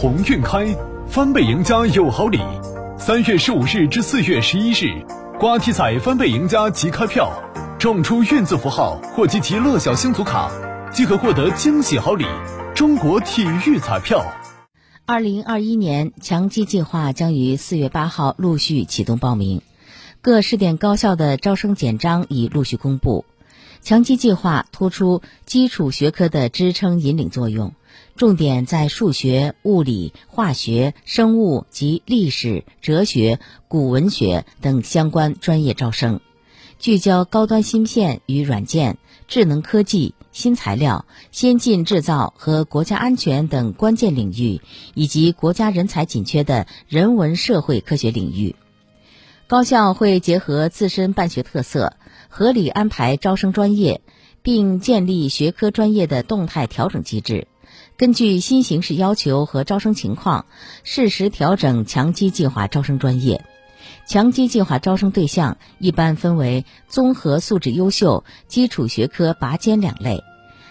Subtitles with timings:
[0.00, 0.66] 鸿运开，
[1.06, 2.40] 翻倍赢家有好礼。
[2.96, 5.04] 三月十五日至四月十一日，
[5.38, 7.30] 刮体彩翻倍赢家即开票，
[7.78, 10.50] 中出运字符号或集齐乐小星组卡，
[10.90, 12.24] 即可获得惊喜好礼。
[12.74, 14.24] 中国体育彩票。
[15.04, 19.60] 二零二一年强基计划将于四月八号陆续启动报名，
[20.22, 23.26] 各试点高校的招生简章已陆续公布。
[23.82, 27.74] 强基计划突出基础学科的支撑引领作用，
[28.14, 36.20] 重点在数学、物理、化学、生物及历史、哲学、古文学等相关专业招生，
[36.78, 44.60] 聚焦高端芯片与软件、智能科技、新材料、先进制造和国家安全等关键领域，
[44.94, 48.54] 以及国家人才紧缺的人文社会科学领域。
[49.50, 51.94] 高校会结合自身办学特色，
[52.28, 54.00] 合理安排招生专业，
[54.42, 57.48] 并建立学科专业的动态调整机制，
[57.96, 60.46] 根据新形势要求和招生情况，
[60.84, 63.44] 适时调整强基计划招生专业。
[64.06, 70.22] 强基计划招生对象一般分为综合素质优秀、基础学科拔尖两类。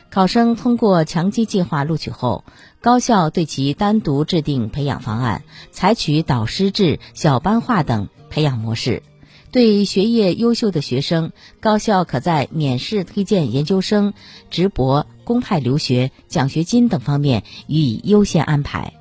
[0.10, 2.46] 考生通过强基计划录取后，
[2.80, 8.08] 高校对其单独制定培养方案，采取导师制、小班化等。
[8.30, 9.04] 培养模式，
[9.52, 14.14] 对学业优秀的学生，高校可在免试推荐研究生、
[14.50, 18.94] 直博、公派留学、奖学金等方面予以优先安排。